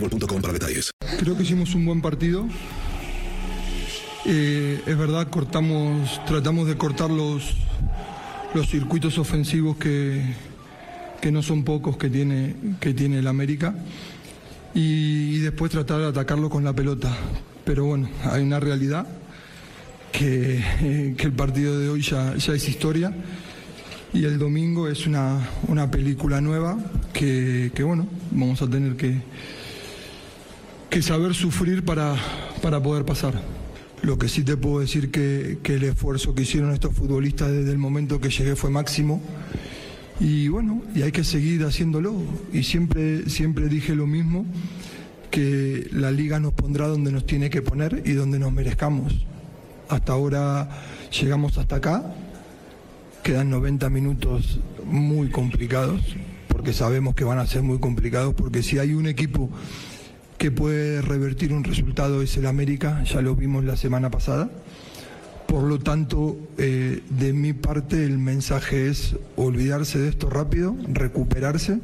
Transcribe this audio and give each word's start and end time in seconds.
boostmobile.com 0.00 0.40
para 0.40 0.52
detalles. 0.52 0.90
Creo 1.18 1.36
que 1.36 1.42
hicimos 1.42 1.74
un 1.74 1.84
buen 1.84 2.00
partido. 2.00 2.46
Eh, 4.24 4.82
es 4.86 4.98
verdad, 4.98 5.28
cortamos, 5.28 6.20
tratamos 6.26 6.68
de 6.68 6.76
cortar 6.76 7.10
los, 7.10 7.54
los 8.54 8.68
circuitos 8.68 9.18
ofensivos 9.18 9.76
que, 9.76 10.22
que 11.20 11.32
no 11.32 11.42
son 11.42 11.64
pocos 11.64 11.96
que 11.96 12.10
tiene, 12.10 12.54
que 12.80 12.94
tiene 12.94 13.18
el 13.18 13.26
América. 13.26 13.74
Y, 14.74 15.38
después 15.38 15.72
tratar 15.72 16.00
de 16.00 16.06
atacarlo 16.08 16.50
con 16.50 16.62
la 16.62 16.72
pelota. 16.72 17.16
Pero 17.64 17.86
bueno, 17.86 18.08
hay 18.24 18.42
una 18.42 18.60
realidad 18.60 19.06
que, 20.12 20.62
eh, 20.82 21.14
que 21.16 21.26
el 21.26 21.32
partido 21.32 21.78
de 21.78 21.88
hoy 21.88 22.02
ya, 22.02 22.36
ya 22.36 22.52
es 22.52 22.68
historia. 22.68 23.12
Y 24.12 24.24
el 24.24 24.38
domingo 24.38 24.88
es 24.88 25.06
una, 25.06 25.48
una 25.68 25.90
película 25.90 26.40
nueva 26.40 26.78
que, 27.12 27.72
que, 27.74 27.82
bueno, 27.82 28.06
vamos 28.30 28.60
a 28.62 28.68
tener 28.68 28.96
que, 28.96 29.22
que 30.90 31.02
saber 31.02 31.34
sufrir 31.34 31.84
para, 31.84 32.16
para 32.62 32.82
poder 32.82 33.04
pasar. 33.04 33.34
Lo 34.02 34.18
que 34.18 34.28
sí 34.28 34.42
te 34.44 34.56
puedo 34.56 34.80
decir 34.80 35.10
que, 35.10 35.58
que 35.62 35.74
el 35.74 35.84
esfuerzo 35.84 36.34
que 36.34 36.42
hicieron 36.42 36.72
estos 36.72 36.94
futbolistas 36.94 37.50
desde 37.50 37.72
el 37.72 37.78
momento 37.78 38.20
que 38.20 38.30
llegué 38.30 38.56
fue 38.56 38.70
máximo. 38.70 39.22
Y 40.20 40.48
bueno, 40.48 40.82
y 40.94 41.02
hay 41.02 41.12
que 41.12 41.24
seguir 41.24 41.64
haciéndolo. 41.64 42.14
Y 42.52 42.62
siempre, 42.62 43.28
siempre 43.28 43.68
dije 43.68 43.94
lo 43.94 44.06
mismo, 44.06 44.46
que 45.30 45.88
la 45.92 46.10
liga 46.10 46.40
nos 46.40 46.52
pondrá 46.52 46.86
donde 46.86 47.12
nos 47.12 47.26
tiene 47.26 47.50
que 47.50 47.62
poner 47.62 48.02
y 48.04 48.12
donde 48.12 48.38
nos 48.38 48.52
merezcamos. 48.52 49.26
Hasta 49.88 50.12
ahora 50.12 50.68
llegamos 51.20 51.58
hasta 51.58 51.76
acá, 51.76 52.14
quedan 53.22 53.50
90 53.50 53.88
minutos 53.90 54.60
muy 54.84 55.30
complicados, 55.30 56.16
porque 56.48 56.72
sabemos 56.72 57.14
que 57.14 57.24
van 57.24 57.38
a 57.38 57.46
ser 57.46 57.62
muy 57.62 57.78
complicados, 57.78 58.34
porque 58.34 58.62
si 58.62 58.78
hay 58.78 58.94
un 58.94 59.06
equipo 59.06 59.50
que 60.38 60.52
puede 60.52 61.02
revertir 61.02 61.52
un 61.52 61.64
resultado 61.64 62.22
es 62.22 62.36
el 62.36 62.46
América, 62.46 63.02
ya 63.02 63.20
lo 63.20 63.34
vimos 63.34 63.64
la 63.64 63.76
semana 63.76 64.08
pasada. 64.08 64.48
Por 65.48 65.64
lo 65.64 65.80
tanto, 65.80 66.38
eh, 66.58 67.02
de 67.10 67.32
mi 67.32 67.52
parte 67.52 68.04
el 68.04 68.18
mensaje 68.18 68.88
es 68.88 69.16
olvidarse 69.34 69.98
de 69.98 70.08
esto 70.08 70.30
rápido, 70.30 70.76
recuperarse 70.92 71.80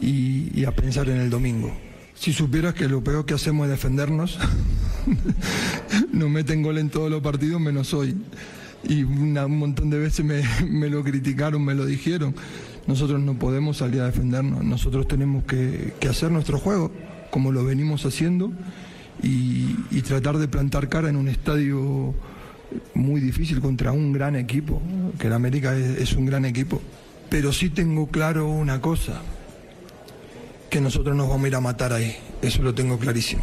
y, 0.00 0.64
a 0.64 0.72
pensar 0.72 1.08
en 1.08 1.16
el 1.16 1.30
domingo. 1.30 1.72
Si 2.14 2.32
supieras 2.32 2.74
que 2.74 2.86
lo 2.86 3.02
peor 3.02 3.24
que 3.24 3.34
hacemos 3.34 3.64
es 3.64 3.70
defendernos, 3.70 4.38
nos 6.12 6.28
meten 6.28 6.62
gol 6.62 6.78
en 6.78 6.90
todos 6.90 7.10
los 7.10 7.22
partidos 7.22 7.60
menos 7.60 7.94
hoy. 7.94 8.14
Y 8.86 9.04
una, 9.04 9.46
un 9.46 9.58
montón 9.58 9.88
de 9.88 9.98
veces 9.98 10.24
me, 10.24 10.42
me 10.68 10.90
lo 10.90 11.02
criticaron, 11.02 11.64
me 11.64 11.74
lo 11.74 11.86
dijeron. 11.86 12.34
Nosotros 12.86 13.20
no 13.20 13.38
podemos 13.38 13.78
salir 13.78 14.02
a 14.02 14.06
defendernos, 14.06 14.62
nosotros 14.62 15.08
tenemos 15.08 15.44
que, 15.44 15.94
que 15.98 16.08
hacer 16.08 16.30
nuestro 16.30 16.58
juego 16.58 16.92
como 17.34 17.50
lo 17.50 17.64
venimos 17.64 18.06
haciendo 18.06 18.52
y, 19.20 19.74
y, 19.90 20.02
tratar 20.02 20.38
de 20.38 20.46
plantar 20.46 20.88
cara 20.88 21.08
en 21.08 21.16
un 21.16 21.26
estadio 21.26 22.14
muy 22.94 23.20
difícil 23.20 23.60
contra 23.60 23.90
un 23.90 24.12
gran 24.12 24.36
equipo, 24.36 24.80
que 25.18 25.26
el 25.26 25.32
América 25.32 25.76
es, 25.76 25.98
es 25.98 26.12
un 26.12 26.26
gran 26.26 26.44
equipo. 26.44 26.80
Pero 27.30 27.52
sí 27.52 27.70
tengo 27.70 28.06
claro 28.06 28.48
una 28.48 28.80
cosa, 28.80 29.20
que 30.70 30.80
nosotros 30.80 31.16
nos 31.16 31.28
vamos 31.28 31.46
a 31.46 31.48
ir 31.48 31.56
a 31.56 31.60
matar 31.60 31.92
ahí, 31.92 32.14
eso 32.40 32.62
lo 32.62 32.72
tengo 32.72 33.00
clarísimo. 33.00 33.42